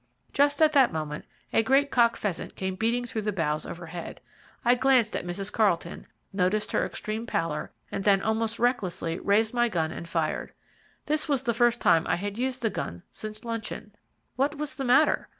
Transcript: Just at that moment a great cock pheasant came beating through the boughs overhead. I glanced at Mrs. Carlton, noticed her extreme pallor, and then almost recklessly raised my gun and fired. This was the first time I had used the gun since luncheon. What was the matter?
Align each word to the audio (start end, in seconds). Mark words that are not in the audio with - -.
Just 0.33 0.63
at 0.63 0.71
that 0.71 0.91
moment 0.91 1.25
a 1.53 1.61
great 1.61 1.91
cock 1.91 2.17
pheasant 2.17 2.55
came 2.55 2.73
beating 2.73 3.05
through 3.05 3.21
the 3.21 3.31
boughs 3.31 3.67
overhead. 3.67 4.19
I 4.65 4.73
glanced 4.73 5.15
at 5.15 5.27
Mrs. 5.27 5.53
Carlton, 5.53 6.07
noticed 6.33 6.71
her 6.71 6.83
extreme 6.83 7.27
pallor, 7.27 7.71
and 7.91 8.03
then 8.03 8.19
almost 8.19 8.57
recklessly 8.57 9.19
raised 9.19 9.53
my 9.53 9.69
gun 9.69 9.91
and 9.91 10.09
fired. 10.09 10.53
This 11.05 11.29
was 11.29 11.43
the 11.43 11.53
first 11.53 11.81
time 11.81 12.07
I 12.07 12.15
had 12.15 12.39
used 12.39 12.63
the 12.63 12.71
gun 12.71 13.03
since 13.11 13.45
luncheon. 13.45 13.91
What 14.37 14.57
was 14.57 14.73
the 14.73 14.85
matter? 14.85 15.29